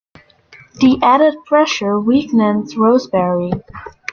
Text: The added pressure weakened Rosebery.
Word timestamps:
The 0.79 0.97
added 1.03 1.35
pressure 1.45 1.99
weakened 1.99 2.73
Rosebery. 2.75 3.51